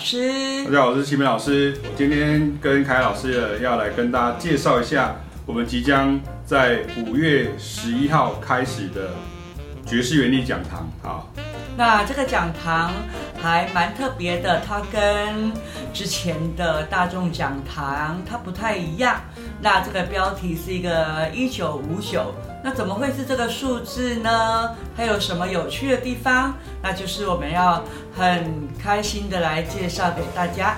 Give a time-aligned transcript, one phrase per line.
[0.00, 0.64] 师。
[0.64, 1.78] 大家好，我是齐明老师。
[1.84, 9.10] 我今天跟凯老师要来跟大家介绍一下，我们即将在五月十一号开始的
[9.86, 10.88] 爵士原力讲堂。
[11.02, 11.30] 好，
[11.76, 12.90] 那这个讲堂
[13.40, 15.52] 还蛮特别的，它跟
[15.92, 19.20] 之前的大众讲堂它不太一样。
[19.60, 24.76] 那这个标题是一个一九五九，那怎么会是这个数字呢？
[24.96, 26.54] 它有什么有趣的地方？
[26.82, 27.82] 那就是我们要
[28.14, 30.76] 很开心的来介绍给大家。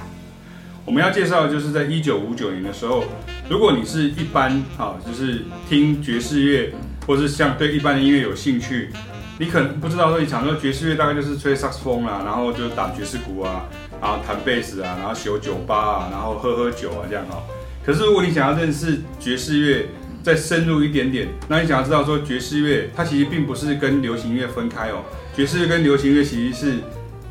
[0.85, 3.05] 我们要介绍的就是在一九五九年的时候，
[3.49, 6.73] 如果你是一般啊，就是听爵士乐，
[7.07, 8.91] 或是像对一般的音乐有兴趣，
[9.39, 13.65] 你可能不知道说，你想说爵士乐大概就是吹萨克斯风啊，然后就打爵士鼓啊，
[14.01, 17.43] 然后弹贝斯啊，然后修酒吧啊，然后喝喝酒啊这样哈。
[17.85, 19.87] 可是如果你想要认识爵士乐，
[20.23, 25.03] 再深入一点点，那你想要知道说爵士乐它其实并不是跟流行音乐分开哦，
[25.35, 26.79] 爵士乐跟流行乐其实是，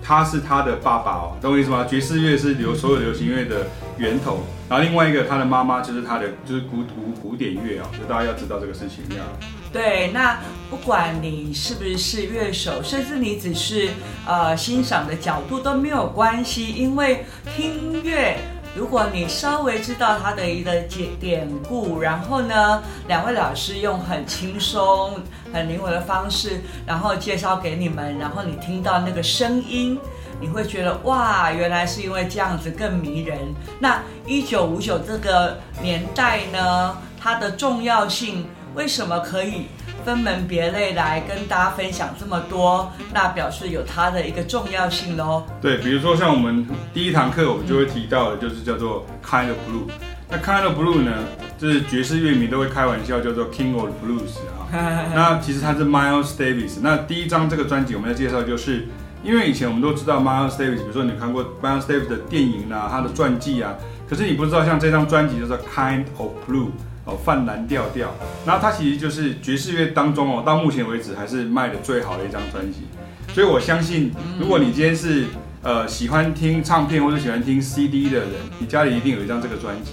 [0.03, 1.85] 它是他的爸爸哦，懂我意思吗？
[1.85, 3.67] 爵士乐是流所有流行乐的
[3.97, 9.25] 源头，然后另外一个他的妈妈就是他的就是古古古典乐哦，所以大家要知道这个事情这样。
[9.71, 13.87] 对，那不管你是不是乐手，甚至你只是
[14.27, 18.37] 呃欣赏的角度都没有关系，因为听乐。
[18.73, 25.19] 如果你稍微知道它的一个典典故，然后呢，两位老师用很轻松、
[25.53, 29.99] 很灵活的方式，然后介绍给你们，然后你听到那个声音，
[30.39, 33.37] 你会觉得哇，原来是因为这样子更迷人。
[33.79, 39.67] 那一九五九这个年代呢，它的重要性为什么可以？
[40.03, 45.43] 分门别类来跟大家分享这么多，那表示有它的一个重要性喽。
[45.61, 49.89] 对，比如说像我们第一堂课，我们就会提到的，就是叫做 Kind of Blue。
[50.29, 51.11] 那 Kind of Blue 呢，
[51.57, 54.71] 就是爵士乐迷都会开玩笑叫做 King of Blues 啊。
[55.13, 56.79] 那其实他是 Miles Davis。
[56.81, 58.87] 那第一张这个专辑我们要介绍，就是
[59.23, 63.75] 因为以前我们都知道 Miles Davis，比如说你看过 Miles Davis 的电影啊，他的传记啊，
[64.09, 66.69] 可是你不知道像这张专辑叫做 Kind of Blue。
[67.11, 72.87] 哦，泛蓝调调，那它其实就是爵士乐当中哦，到目前为止还是卖的最好的一张专辑。
[73.33, 75.25] 所以我相信，如果你今天是
[75.61, 78.29] 呃喜欢听唱片或者喜欢听 CD 的人，
[78.59, 79.91] 你家里一定有一张这个专辑。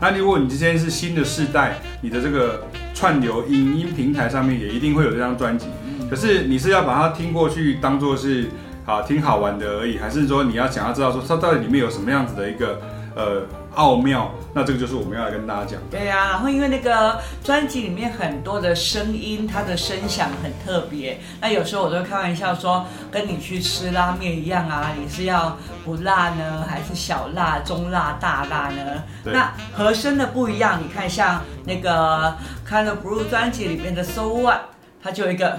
[0.00, 2.62] 那如果你今天是新的世代，你的这个
[2.94, 5.66] 串流影音平台上面也一定会有这张专辑。
[6.08, 8.48] 可是你是要把它听过去当做是
[8.86, 12.80] 啊听好玩的而已，还是说你要想要知道说它到底里面有什么样子的一个
[13.14, 13.42] 呃？
[13.74, 15.80] 奥妙，那这个就是我们要来跟大家讲。
[15.90, 21.20] 对呀、啊，然后因为那个专辑里面很多的声音，它的声响很特别。
[21.40, 29.04] 那有时候我都会开玩笑说，跟你去吃拉面一样啊，你是要不辣呢，还是小辣、中辣、大辣呢？
[29.22, 32.36] 对那和声的不一样，你看像那个
[32.68, 34.56] 《Kind of Blue》专辑里面的《So What》，
[35.02, 35.58] 它就有一个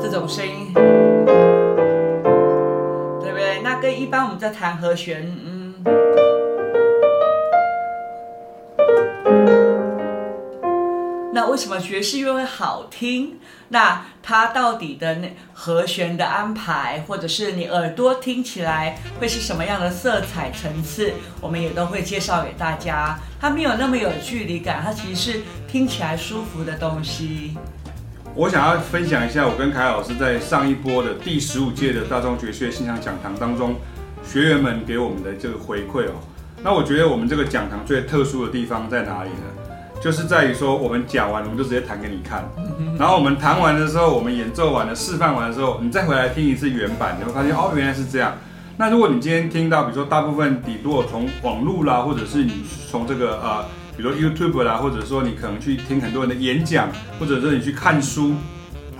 [0.00, 0.82] 这种声音，对
[3.30, 3.60] 不对？
[3.62, 5.74] 那跟一般我们在弹和弦，嗯。
[11.52, 13.38] 为什么爵士乐会好听？
[13.68, 23.18] 那它到底的那和弦的安排，或者是你耳朵听起来会是什么样的色彩层次，我们也都会介绍给大家。
[23.38, 27.54] 它没有那么有距离感，它其实是听起来舒服的东西。
[28.34, 33.76] 我想要分享一下，我跟凯老师在上一波的第十五届的大众爵士乐欣赏讲堂当中，
[34.24, 36.14] 学员们给我们的这个回馈哦。
[36.64, 39.61] 那我觉得我们这个讲堂最特殊的地方在哪里呢？
[40.02, 42.42] 就是在于说，我们讲完，我们就直接弹给你看。
[42.98, 48.34] 然后我们弹完的时候，我们演奏完了，示范完的时候，你再回来听一次原版，你会发现哦，原来是这样。
[48.76, 53.64] 那如果你今天听到，比如说大部分底，如果从网络啦，或者是你从这个呃，
[53.96, 56.88] 比如 YouTube 啦，或者说你可能去听很多人的演讲，
[57.20, 58.34] 或者是你去看书，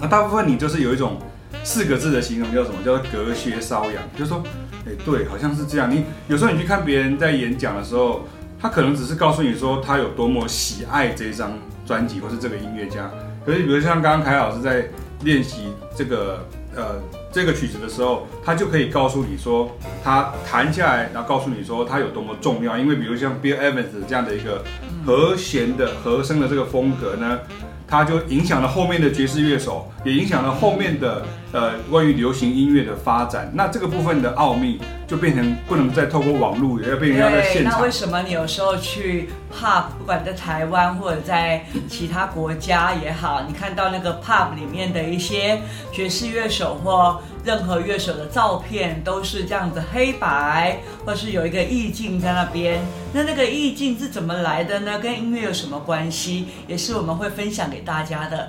[0.00, 1.19] 那大部分你就是有一种
[1.64, 2.76] 四个字的形容，叫什么？
[2.84, 3.94] 叫做隔靴搔痒。
[4.16, 4.40] 就是说，
[4.87, 5.90] 哎，对，好像是这样。
[5.90, 8.25] 你有时候你去看别人在演讲的时候。
[8.62, 13.11] 他可能只是告诉你说他有多么喜爱这张专辑或是这个音乐家，
[13.44, 14.87] 可是比如像刚刚凯老师在
[15.25, 24.62] 练习这个呃这个曲子的时候，他就可以告诉你说他弹下来，然后告诉你说他有多么重要，因为比如像 Bill Evans 这样的一个
[25.05, 27.41] 和弦的和声的这个风格呢。
[27.85, 33.50] 它就影响了后面的爵士乐手，也影响了后面的呃关于流行音乐的发展。
[33.54, 37.75] 那这个部分的奥秘就变成不能再透过网络，也要变成要在现场。
[37.75, 45.60] 那为什么你有时候去 pub，不管在台湾或者在其他国家也好，你看到那个 pub 里面的一些
[45.93, 52.81] 爵士乐手或任何乐手的照片，都是这样子黑白，或是有一个意境在那边。
[53.12, 54.98] 那那个意境是怎么来的呢？
[54.98, 56.46] 跟音乐有什么关系？
[56.66, 58.48] 也是我们会分享给大家的。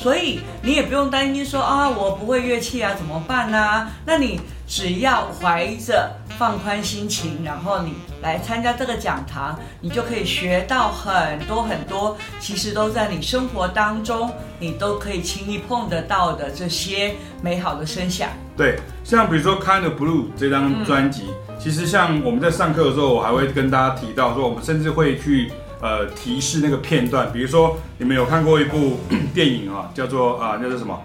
[0.00, 3.90] 所以你也不用担心说啊，我不会乐器啊，怎么办呢、啊？
[4.06, 14.30] 那你只要怀着放宽心情，然后你来参加这个讲堂，你就可以学到很多很多，其实都在你生活当中，
[14.60, 18.28] 你都可以轻易碰得到的这些美好的声响。
[18.56, 25.50] 对，像比如说《Kind of Blue》这张专辑，嗯、其实像我们在上课的时候，我还会跟大家提到说，我们甚至会去。
[25.80, 28.98] 呃，提示那个片段，比如说你们有看过一部
[29.32, 31.00] 电影啊，叫做啊，那是什么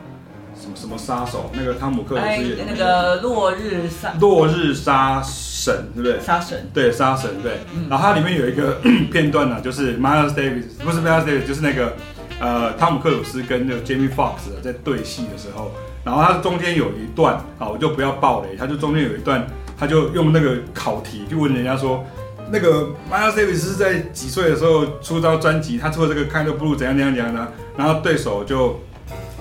[0.59, 1.51] 什么什么杀手？
[1.53, 6.19] 那个汤姆克鲁斯演的那个落日杀落日杀神，对不对？
[6.19, 7.59] 杀神对杀神对。
[7.75, 8.79] 嗯、然后它里面有一个
[9.11, 11.93] 片段呢，就是 Miles Davis 不是 Miles Davis，就是那个
[12.39, 15.71] 呃汤姆克鲁斯跟那个 Jamie Foxx 在对戏的时候，
[16.03, 19.45] 然后它中间有一段啊，我就不要爆雷，它就中间有一段，
[19.77, 22.03] 他就用那个考题就问人家说。
[22.51, 25.77] 那个 Miles Davis 是在几岁的时候出张专辑？
[25.77, 27.47] 他出了这个 Kind of Blue 怎样怎样怎样呢？
[27.75, 28.79] 然后对手就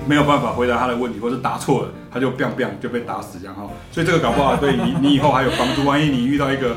[0.06, 3.68] 没有办法回答他的问题，或者答错了，他就 biang biang 就被打死这样哈。
[3.90, 5.84] 所以这个搞不好对你你以后还有帮助。
[5.84, 6.76] 万一你遇到一个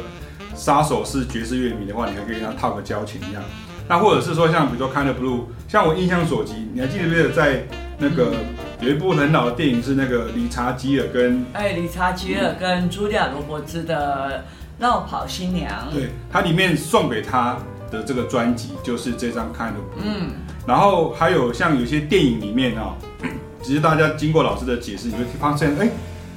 [0.56, 3.42] 杀手是爵士乐迷的话，你还可以跟他套个交情一样。
[3.88, 7.66] 那或者是说像比如说 Kind of Blue，像我印象所及，你还记得不记得在
[7.98, 8.34] 那个
[8.82, 14.44] 有一部很老的电影是那个理查基尔跟哎理查基尔跟茱莉亚罗伯兹的。
[14.80, 17.58] 落跑新娘，对，它里面送给他
[17.90, 20.04] 的这个专辑就是这张 Kind of Blue。
[20.04, 20.32] 嗯，
[20.68, 23.28] 然后还有像有些电影里面啊、哦，
[23.64, 25.88] 其实大家经过老师的解释，你会发现，哎，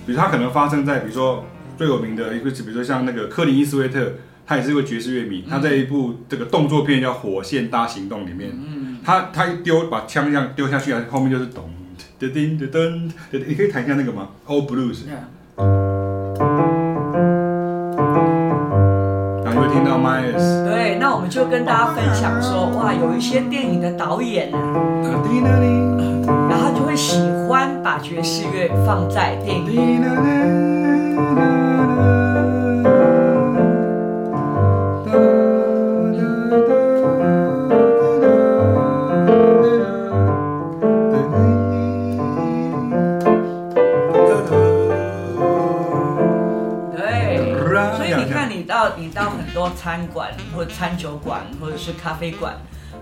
[0.06, 1.44] 比如它可能发生在，比如说
[1.76, 4.12] 最有名的一个，比如说像那个克林伊斯威特，
[4.46, 11.68] 他也是一个爵士乐迷，他在一部这个动作片叫《火线大行动》里面，嗯，他他一丢把枪这样丢下去啊，后面就是咚
[12.20, 13.12] 噔噔噔噔，
[13.46, 15.04] 你可以弹一下那个吗？Old Blues。
[15.04, 15.14] 对，
[21.28, 24.58] 就跟大家分享说，哇，有一些电影的导演呢，
[26.48, 29.78] 然后就会喜欢把爵士乐放在电影里。
[48.96, 52.54] 你到很多餐馆或者餐酒馆或者是咖啡馆，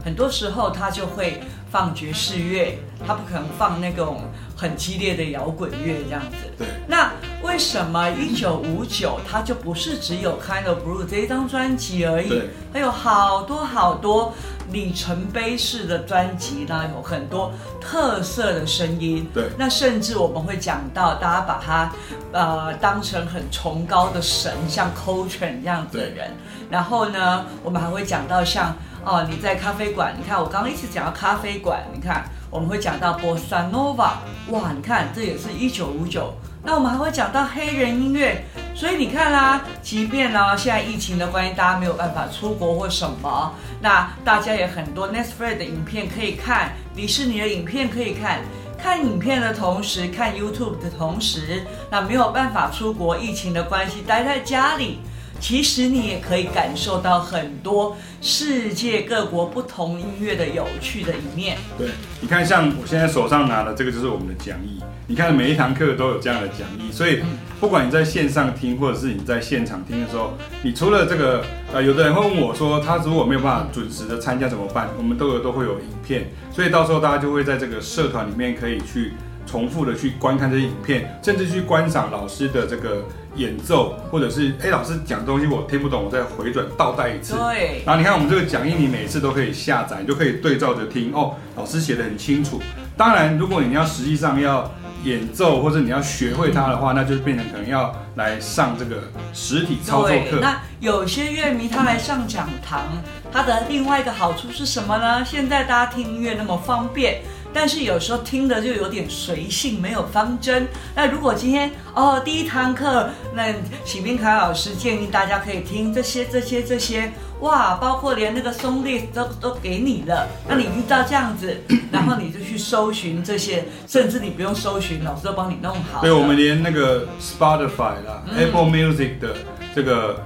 [0.05, 1.41] 很多时候他就会
[1.73, 4.23] 放爵士乐，他不可能放那种
[4.57, 6.37] 很激烈的摇滚乐这样子。
[6.57, 6.69] 对。
[6.87, 7.11] 那
[7.43, 12.29] 为什么一九五九它就不是只有 Kind of Blue 这一张专辑而已？
[12.29, 12.51] 对。
[12.73, 14.33] 还有好多好多
[14.71, 19.29] 里程碑式的专辑呢，有很多特色的声音。
[19.33, 19.45] 对。
[19.59, 21.93] 那甚至我们会讲到，大家把它
[22.33, 26.15] 呃当成很崇高的神，像 Coltrane 这样子的人。
[26.17, 28.75] 对然后呢，我们还会讲到像
[29.05, 32.25] 哦，你在咖啡馆，你看我刚刚一直讲到咖啡馆，你看。
[32.49, 36.33] 我们会讲到波萨诺瓦，哇，你看这也是一九五九。
[36.67, 48.41] 那我们还会讲到黑人音乐，所以你看啦，即便呢现在疫情的关系，大家没有办法出国或什么，那大家也很多 Netflix 的影片可以看，迪士尼的影片可以看。
[48.77, 54.99] 看影片的同时，看 YouTube 的同时，那没有办法出国，疫情的关系，待在家里。
[55.41, 61.57] 其实你也可以感受到很多世界各国不同音乐的有趣的一面。
[61.79, 61.89] 对，
[62.21, 64.83] 你看，像我现在手上拿的这个就是我们的讲义。
[65.09, 67.21] 你看每一堂课都有这样的讲义，所以
[67.61, 70.33] 不管你在线上听或者是你在现场听的时候，
[70.65, 74.89] 你除了这个，呃，有的人会问我说，他如果没有办法准时的参加怎么办？
[74.99, 79.13] 我们都有都会有影片，所以到时候大家就会在这个社团里面可以去
[79.47, 83.05] 重复的去观看这些影片，甚至去观赏老师的这个。
[83.37, 87.35] 演奏，或者是哎，老师讲东西我听不懂，我再回转倒带一次。
[87.35, 87.83] 对。
[87.85, 91.35] 然后你看我们这个讲义，你每次都可以下载，你就可以对照着听哦。
[91.55, 92.63] 老师写的很清楚。
[92.97, 94.73] 当然，如果你要实际上要
[95.05, 99.03] 演奏或者你要学会它的话，那就变成可能要来上这个
[99.35, 100.39] 实体操作课。
[100.41, 102.85] 那有些乐迷他来上讲堂，
[103.31, 105.23] 他的另外一个好处是什么呢？
[105.23, 107.21] 现在大家听音乐那么方便。
[107.53, 110.69] 但是有时候听的就有点随性，没有方针。
[110.95, 120.29] 那如果今天哦第一堂课，那启明凯老师建议大家可以听这些、这些、这些，哇，包括连那个 song list 都都给你了。
[120.49, 121.61] 那你遇到这样子，
[121.91, 126.01] 然后你就去搜寻这些，甚至你不用搜寻，老师都帮你弄好。
[126.03, 129.35] 对，我们连那个 Spotify 啦、嗯、Apple Music 的
[129.75, 130.23] 这个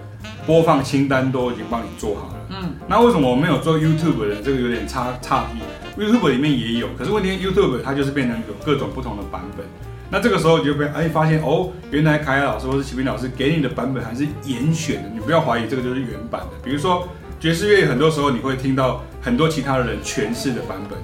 [0.47, 2.35] 播放清单都已经帮你做好了。
[2.50, 4.43] 嗯，那为什么我没有做 YouTube 的？
[4.43, 5.61] 这个有点差差异。
[6.00, 9.66] YouTube 里面也有，可是问题 YouTube 它就是变成有各种不同的版本。
[10.09, 16.49] 那这个时候你就被哎发现哦，原来凯凯老师或是启明老师给你的版本还是严选的，你不要怀疑这个就是原版的。
[16.64, 17.07] 比如说
[17.38, 20.99] 爵士乐，很多时候你会听到很多其他的人诠释的版本。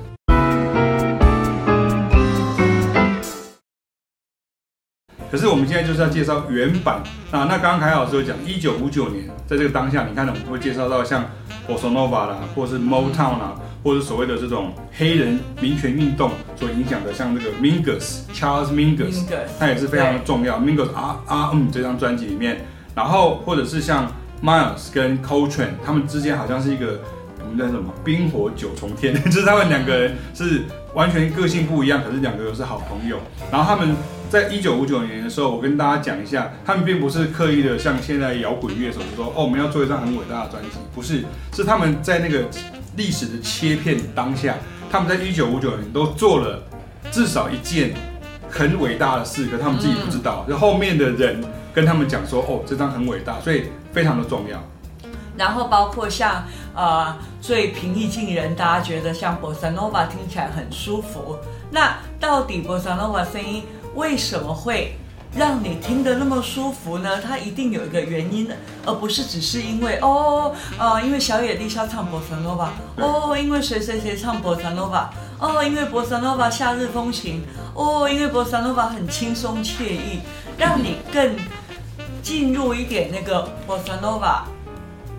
[5.31, 7.45] 可是我们现在就是要介绍原版啊。
[7.45, 11.27] 那刚刚凯老师有讲，一九五九年在这个当下，你看我们会介绍到像
[11.69, 13.55] Bossa Nova 啦，或是 Motown 啦、
[13.87, 19.23] 或者所谓的这种黑人民权运动所影响的，像这个 Mingus Charles Mingus，
[19.61, 20.59] 他也是非常的重要。
[20.59, 22.67] Mingus R R M 这张专辑里面，
[22.97, 24.11] 然后或者是像
[24.43, 26.99] Miles 跟 Coltrane，他们之间好像是一个。
[27.39, 27.95] 我们叫什么？
[28.05, 30.65] 冰火九重天， 就是他们两个人是
[30.95, 33.19] 完全个性不一样，可是两个又是好朋友。
[33.53, 33.95] 然后他们
[34.29, 41.23] 在一九五九年的时候，我跟大家讲一下，他们并不是刻意的像现在摇滚乐手说，哦，我们要做一张很伟大的专辑，不是，
[41.55, 42.49] 是他们在那个
[42.97, 44.57] 历史的切片当下，
[44.91, 46.63] 他们在一九五九年都做了
[47.11, 47.95] 至少一件
[48.51, 54.59] 很伟大的事，可他们自己不知道，就后面的人跟他们讲说，哦，这张很伟大，所以非常的重要。
[55.37, 61.37] 然后包括像呃最平易近人，大家觉得像 Bossa Nova 听起来很舒服。
[61.71, 63.63] 那到底 Bossa Nova 声音
[63.95, 64.97] 为什么会
[65.37, 67.21] 让你听得那么舒服呢？
[67.21, 77.43] 它一定有一个原因的，而不是只是因为哦呃因为小野丽莎唱 Bossa Nova，哦因为谁谁谁唱 Bossa Nova，哦因为 Bossa Nova 夏日风情，
[77.75, 80.21] 哦因为 Bossa Nova 很轻松惬意，
[80.57, 81.37] 让你更
[82.23, 84.45] 进入一点那个 Bossa Nova。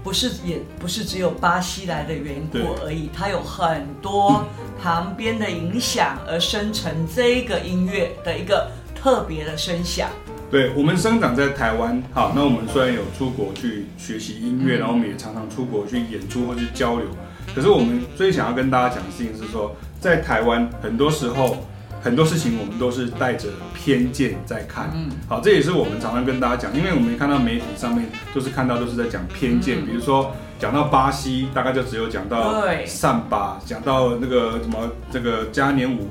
[0.04, 4.46] 不是，也不是只有巴西来的缘故而已，它有很多
[4.82, 8.72] 旁边的影响而生成这个音乐的一个
[9.02, 10.10] 特别的声响。
[10.50, 17.06] 对，我们生长在台湾，好，那我们虽然有出国去学习音乐，然后我们也常常出国去演出或去交流，
[17.54, 21.58] 可是我们最想要跟大家讲的事情是说，在台湾很多时候。
[22.00, 36.08] 很多事情我们都是带着偏见在看，嗯，好，这也是我们常常跟大家讲，因为我们看到媒体上面都是看到都是在讲偏见，比如说讲到巴西，大概就只有讲到桑巴，讲到那个什么这个嘉年舞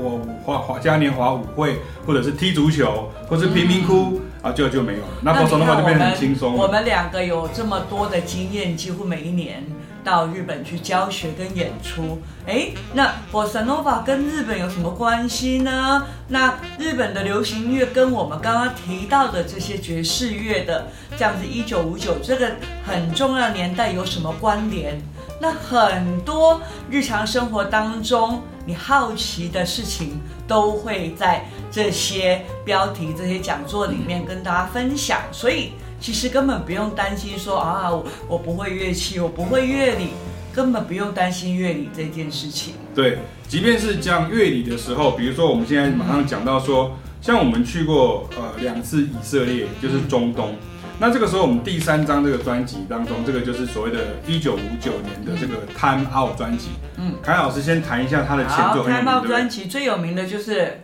[0.00, 5.08] 或华华嘉年华舞会，或者是踢足球，或是贫民窟啊，就就没有了。
[5.22, 6.56] 那波萨诺瓦就变得很轻松。
[6.56, 9.64] 我们两个有这么多的经验，几乎每一年。
[10.02, 16.06] 到日本去教学跟演出，哎，那 Bossa Nova 跟日本有什么关系呢？
[16.28, 20.86] 那日本的流行音乐跟我们刚刚提到的这些爵士乐的
[21.18, 22.52] 这样子一九五九这个
[22.82, 24.98] 很重要的年代有什么关联？
[25.38, 35.72] 那很多日常生活当中你好奇的事情都会在这些标题、这些讲座里面跟大家分享，所以。
[36.00, 40.10] 其实根本不用担心说啊，我我不会乐器，我不会乐理，
[40.50, 42.72] 根本不用担心乐理这件事情。
[42.94, 50.54] 对，即便是讲乐理的时候，比如说我们现在马上讲到说，像我们去过呃两次以色列，就是中东，
[51.00, 56.72] 那这个时候我们第三张这个专辑当中，这个就是所谓的一九五九年的这个 Time Out 专辑。
[56.98, 58.84] 嗯，凯老师先谈一下他的前奏。
[58.84, 60.78] Time Out 专辑最有名的就是。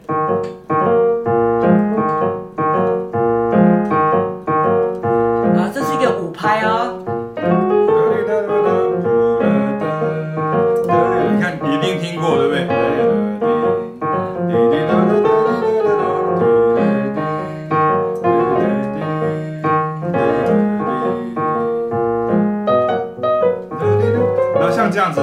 [24.90, 25.20] 这样子，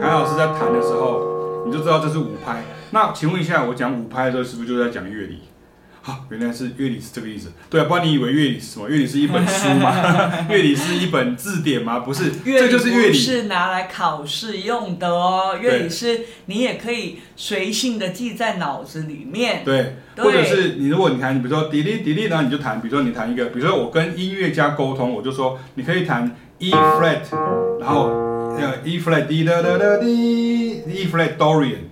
[0.00, 5.40] 凯老师在弹的时候，你就知道这是五拍，那请问一下，我讲五拍的时候是不是就在讲乐理？
[6.00, 7.52] 好、啊，原来是乐理是这个意思。
[7.68, 8.88] 对啊，不然你以为乐理是什么？
[8.88, 9.92] 乐理是一本书吗？
[10.48, 11.98] 乐理是一本字典吗？
[11.98, 15.58] 不是，这就是乐理，是拿来考试用的哦。
[15.60, 19.62] 乐理是你也可以随性的记在脑子里面。
[19.66, 27.20] 对，对或者是你如果你弹，你比如说滴滴滴滴，然后你就弹，比如说你弹一个，比如说我跟音乐家沟通，我就说你可以弹 E flat，
[27.80, 28.08] 然后
[28.58, 31.86] Yeah, E flat D da da da D, E flat Dorian.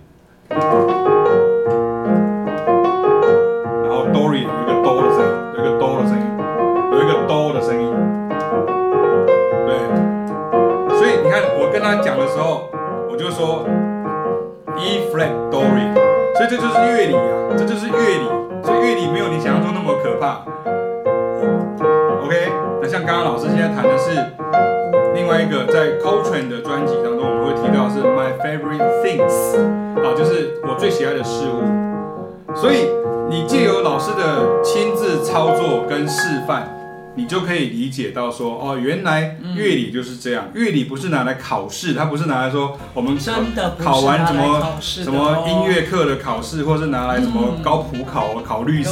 [29.17, 29.57] Things。
[30.05, 32.87] 啊，就是我最喜爱的事物，所以
[33.31, 36.73] 你借由老师的亲自操作跟示范。
[37.19, 40.51] 你就可以理解到说，哦，原来乐理就是这样。
[40.55, 48.91] 乐理不是拿来考试，它不是拿来说我们真的考完什么什么音乐课的考试，或是拿来什么高普考考律师，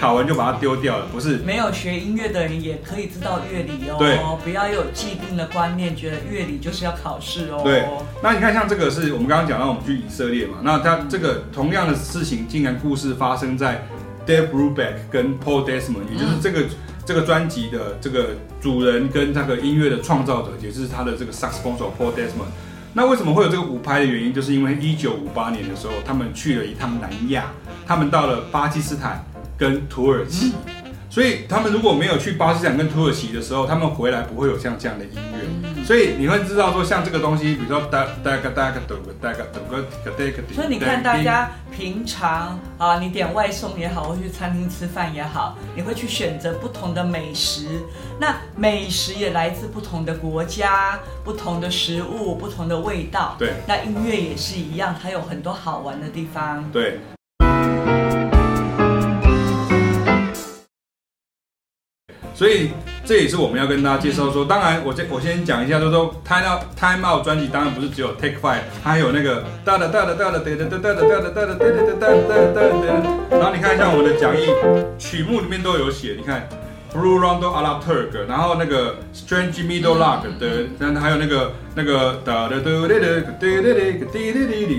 [0.00, 1.36] 考完就把它丢掉了，不是。
[1.38, 3.96] 没有学音乐的人也可以知道乐理哦。
[3.98, 7.60] 对，不要有既定的观念，觉得乐理就是要考试哦。
[7.62, 7.84] 对。
[8.22, 13.86] 那你看，像这个是我们刚刚讲到我们去以色列嘛，那它这个同样的事情，竟然故事发生在。
[14.26, 16.68] Dave Brubeck 跟 Paul Desmond，也就是这个、嗯、
[17.08, 22.52] 这个专辑的这个主人跟那个音乐的创造者，也就是他的这个萨克斯风手 Paul Desmond。
[22.92, 27.46] 那为什么会有这个五拍的原因，就是因为一九五八年的时候，他们去了一趟南亚，
[27.86, 29.24] 他们到了巴基斯坦
[29.56, 30.52] 跟土耳其。
[31.10, 35.84] 所以他们如果没有去巴基斯坦跟土耳其的时候，他们回来不会有像这样的音乐。
[35.84, 39.60] 所以你会知道说，像这个东西，比如说哒哒个哒个哒个哒个哒
[40.04, 40.54] 个哒个。
[40.54, 47.80] 所以你看，大家平常啊，你点外送也好，或去餐厅吃饭也好，你会去选择不同的美食。
[48.20, 53.34] 那美食也来自不同的国家，不同的食物，不同的味道。
[53.38, 53.54] 对。
[53.66, 56.70] 那音乐也是一样，它有很多好玩的地方。
[56.70, 57.00] 对。
[62.38, 62.70] 所以
[63.04, 72.60] 这也是我们要跟大家介绍说，当然我先我先讲一下，就说 Time Out Time Out 专辑当然不是只有 Take Five，它还有那个哒哒哒哒哒哒哒哒哒哒哒哒哒哒哒哒哒哒
[73.28, 74.46] 哒，然后你看一下我们的讲义
[75.00, 76.48] 曲目里面都有写，你看。
[76.92, 82.18] Blue Round of a la Turk，然后那个 Strange Middle Lock 的，然后还有那个那个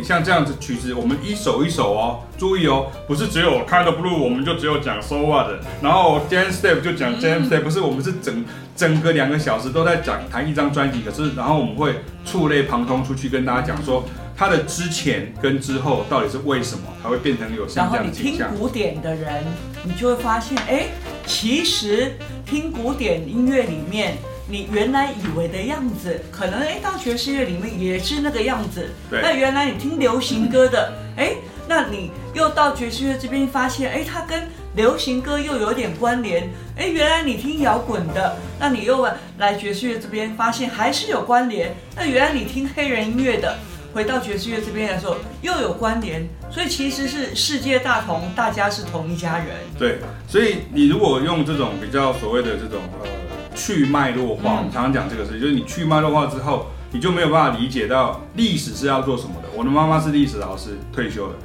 [0.04, 8.44] 像这样子曲子，我们一首一首哦，注意哦，不是只有 Kind of Blue，我们就只有讲 solo 的，然后 James Steph 就讲 James Steph，不是，我们是整
[8.76, 14.04] 整个两个小时都在讲弹一张专辑，可是然后我们会触类旁通出去跟大家讲说，
[14.36, 17.68] 他的之前跟之后到底是为什么才会变成有。
[17.76, 19.44] 然后你听古典的人，
[19.84, 20.88] 你就会发现，哎。
[21.30, 24.18] 其实听古典音乐里面，
[24.50, 28.90] 你原来以为的样子，可能哎到爵士乐里面也是那个样子。
[29.12, 29.22] 对。
[29.22, 31.36] 那原来你听流行歌的，哎，
[31.68, 36.50] 那你又到爵士乐这边发现，哎，它跟流行歌又有点关联。
[36.76, 41.76] 哎，原来你听摇滚的，那你又来爵士乐这边发现还是有关联。
[41.96, 43.56] 那原来你听黑人音乐的。
[44.00, 49.48] 回到爵士乐这边来说，又有关联，所以其实是世界大同，大家是同一家人。
[49.78, 53.10] 对，所以你如果用这种比较所谓的这种呃
[53.54, 59.50] 去脉络化，我们常常讲这个事，就是你去脉络化之后，你就没有办法理解到历史是要做什么的。
[59.54, 61.36] 我的妈妈是历史老师，退休的。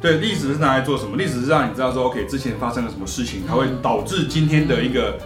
[0.00, 1.16] 对，历史是拿来做什么？
[1.16, 5.18] 历史是让你知道说，OK，之前发生了什么事情，它会导致今天的一个。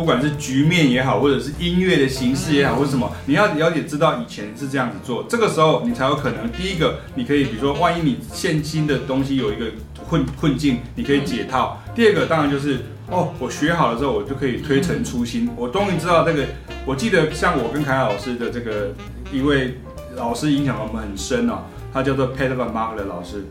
[0.00, 6.50] 不管是局面也好，或者是音乐的形式也好，或者什么，你要了解知道以前是这样子做，这个时候你才有可能。
[6.52, 9.66] 第一个，你可以比如说，万一你现今的东西有一个
[10.08, 11.82] 困困境，你可以解套。
[11.94, 12.78] 第二个，当然就是
[13.10, 15.50] 哦，我学好了之后，我就可以推陈出新。
[15.54, 16.46] 我终于知道这个，
[16.86, 18.94] 我记得像我跟凯老师的这个
[19.30, 19.76] 一位
[20.16, 21.58] 老师影响我们很深哦，
[21.92, 23.44] 他叫做 Peter Van 的老师，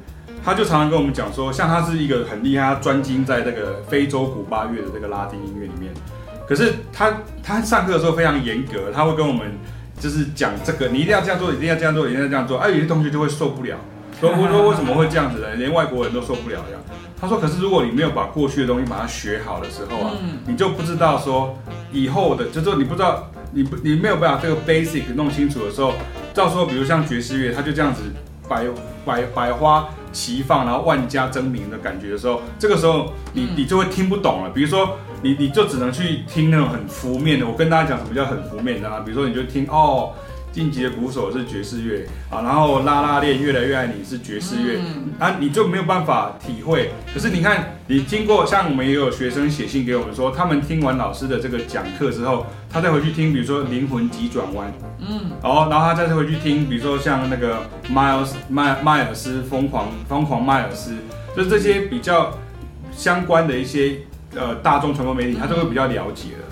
[0.43, 5.93] 他就常常跟我们讲说，像他是一个很厉害，他专精在这个非洲古巴乐的这个拉丁音乐里面。
[6.49, 9.51] 可是他他上课的时候非常严格，他会跟我们
[9.99, 12.57] 就是讲这个，你一定要这样做，一定要这样做，一定要这样做。
[12.57, 13.77] 哎、啊，有些同学就会受不了，
[14.19, 15.53] 说我说为什么会这样子呢？
[15.53, 16.79] 连外国人都受不了呀。
[17.21, 20.13] 他说，可是如果你没有把过去的东西把它学好的时候啊，
[20.47, 21.55] 你就不知道说
[21.91, 25.93] 以后的，就是说你不知道你不你没有办法这个 basic 弄清楚的时候，
[26.33, 28.01] 到时候比如像爵士乐，他就这样子
[28.47, 28.63] 百
[29.05, 34.49] 百百花齐放，然后万家争鸣的感觉的时候，这个时候你你就会听不懂了。
[34.49, 34.97] 比如说。
[35.21, 37.45] 你你就只能去听那种很浮面的。
[37.47, 39.01] 我跟大家讲什么叫很浮面的啊？
[39.05, 40.13] 比如说你就听哦，
[40.51, 46.91] 晋级的鼓手是爵士乐啊，然后拉拉链越来越爱你是爵士乐、嗯、啊，你就没有办法体会。
[47.13, 60.95] 可是你看，你经过像我们也有学生写信给我们说，他们听完老师的这个讲课之后，他再回去听，比如说灵魂急转弯，嗯，哦，然后他再回去听，比如说像那个迈尔斯迈迈尔斯疯狂疯狂迈尔斯，
[61.35, 62.33] 就是这些比较
[62.91, 63.99] 相关的一些。
[64.35, 66.45] 呃，大众传播媒体他都会比较了解了，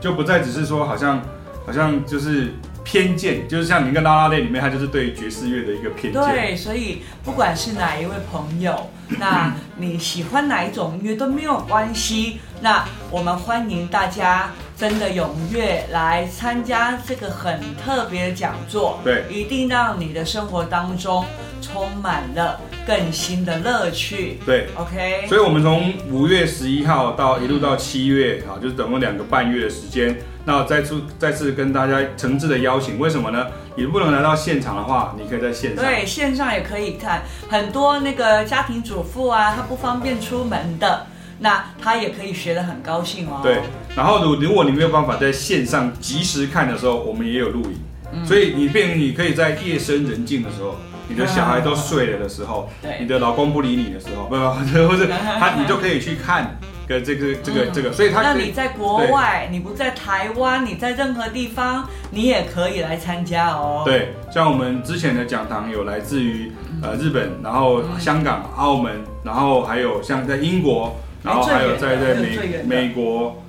[0.00, 1.22] 就不再只是说好像
[1.64, 2.52] 好像就是
[2.84, 6.22] 偏见，就是像您跟拉拉链里面，他就是对爵士乐的一个偏见。
[6.22, 12.40] 对，所以不管是哪一位朋友，那你喜欢哪一种音乐都没有关系。
[12.60, 19.00] 那我们欢迎大家真的踊跃来参加这个很特别的讲座。
[19.02, 21.24] 对，一定让你的生活当中
[21.60, 22.60] 充满了。
[22.86, 30.16] 更新的乐趣，对，OK，所以，我们从五月十一号到一路到七月，啊，就是等了两个半月的时间。
[30.44, 33.46] 那再次再次跟大家诚挚的邀请，为什么呢？
[33.76, 37.22] 你不能来到现场的话，你可以在线上，对，线上也可以看。
[37.48, 41.06] 很多那个家庭主妇啊，她不方便出门的，
[41.38, 43.38] 那他也可以学得很高兴哦。
[43.42, 43.60] 对，
[43.94, 47.78] 然后如如果你没有办法在线上及时看的时候，我们也有录影，
[48.12, 50.76] 嗯，所以你变成你可以在夜深人静的时候。
[51.08, 55.06] 你的小孩都睡了的时候，对，你的老公不理你的时候，不不， 或者
[55.38, 58.22] 他， 你就可以去看跟这个这个这个，所以他。
[58.22, 63.82] 那你在国外，你不在台湾，你在任何地方，你也可以来参加哦。
[63.84, 73.41] 对，像我们之前的讲堂有来自于呃日本，然后香港、澳门，然后还有像在英国，然后还有在在美美国。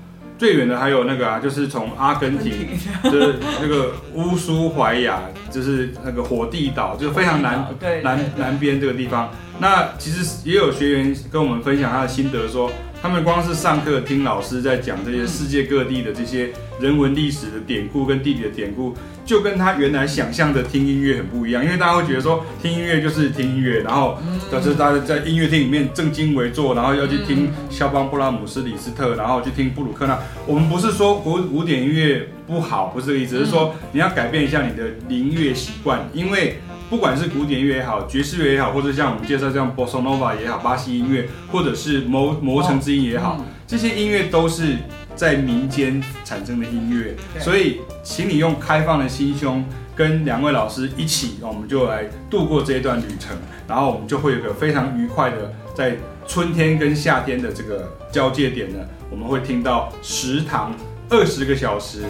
[0.43, 7.65] 最远的还有那个啊，就是从阿根廷，就是那个乌苏怀亚，就是那个火地岛，就是非常南
[8.03, 9.31] 南南边这个地方。
[9.59, 12.69] 那其实也有学员跟我们分享他的心得说。
[13.03, 21.61] 他们光是上课听老师在讲这些世界各地的这些人文历史的典故跟地理的典故，就跟他原来想象的听音乐很不一样。
[21.65, 24.17] 因为大家会觉得说听音乐就是听音乐，然后
[24.49, 30.17] 就是大家在音乐厅里面正襟危坐，然后要去听肖邦、布拉姆斯、李斯特，然后去听布鲁克纳。
[30.47, 36.55] 我们不是说古古典音乐不好，不是这个意思，是说你要改变一下你的音乐习惯，因为。
[36.89, 44.77] 不管是古典乐也好，爵士乐也好，或者像我们介绍这样 Bossa Nova 也好，巴西音乐，或者是磨磨城之音也好，这些音乐都是
[45.15, 47.15] 在民间产生的音乐。
[47.39, 49.65] 所以，请你用开放的心胸，
[49.95, 53.35] 跟两位老师一起，我们就来度过这一段旅程。
[53.67, 55.95] 然后，我们就会有个非常愉快的，在
[56.27, 60.75] 春天跟夏天的这个交界点呢，我们会听到食堂
[61.09, 62.03] 二十个小时，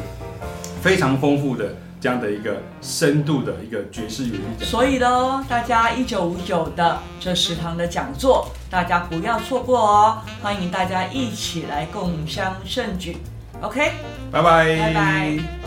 [0.82, 1.74] 非常丰富的。
[2.04, 10.18] 这样的一个深度的一个爵士乐讲，所以呢，大家一九五九的这食堂的讲座，大家不要错过哦！
[10.42, 13.16] 欢迎大家一起来共襄盛举
[13.62, 13.94] ，OK，
[14.30, 15.63] 拜拜，拜拜。